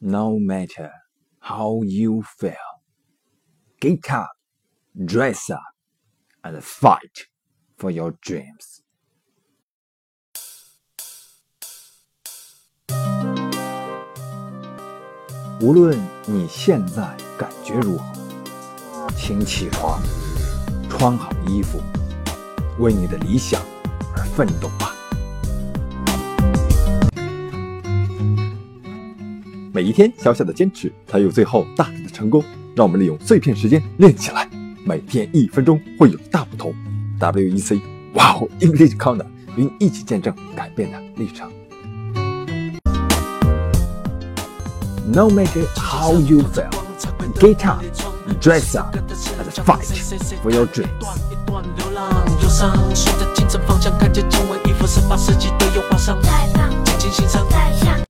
[0.00, 0.90] No matter
[1.38, 2.54] how you feel,
[3.80, 4.30] get up,
[4.94, 5.60] dress up,
[6.42, 7.26] and fight
[7.76, 8.80] for your dreams.
[15.60, 20.02] 无论你现在感觉如何，请起床，
[20.90, 21.80] 穿好衣服，
[22.80, 23.62] 为你的理想
[24.16, 24.95] 而奋斗吧。
[29.77, 32.43] 每一天小小的坚持，才有最后大大的成功。
[32.75, 34.49] 让我们利用碎片时间练起来，
[34.83, 36.73] 每天一分钟会有大不同。
[37.19, 37.79] WEC，
[38.15, 41.47] 哇哦，English Corner，与你一起见证改变的历程。
[45.13, 46.71] No matter how you feel,
[47.35, 47.83] get up,
[48.41, 49.07] dress up, and
[49.63, 49.85] fight
[50.41, 50.87] for your dreams.